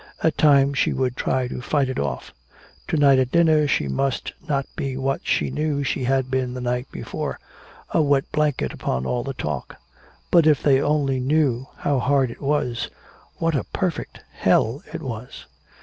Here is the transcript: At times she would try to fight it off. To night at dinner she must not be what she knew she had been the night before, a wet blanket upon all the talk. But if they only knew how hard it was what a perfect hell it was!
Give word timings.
At 0.23 0.35
times 0.35 0.79
she 0.79 0.93
would 0.93 1.15
try 1.15 1.47
to 1.47 1.61
fight 1.61 1.87
it 1.87 1.99
off. 1.99 2.33
To 2.87 2.97
night 2.97 3.19
at 3.19 3.31
dinner 3.31 3.67
she 3.67 3.87
must 3.87 4.33
not 4.49 4.65
be 4.75 4.97
what 4.97 5.21
she 5.27 5.51
knew 5.51 5.83
she 5.83 6.05
had 6.05 6.31
been 6.31 6.55
the 6.55 6.59
night 6.59 6.87
before, 6.91 7.39
a 7.91 8.01
wet 8.01 8.23
blanket 8.31 8.73
upon 8.73 9.05
all 9.05 9.23
the 9.23 9.35
talk. 9.35 9.77
But 10.31 10.47
if 10.47 10.63
they 10.63 10.81
only 10.81 11.19
knew 11.19 11.67
how 11.77 11.99
hard 11.99 12.31
it 12.31 12.41
was 12.41 12.89
what 13.37 13.53
a 13.53 13.63
perfect 13.63 14.21
hell 14.31 14.81
it 14.91 15.03
was! 15.03 15.45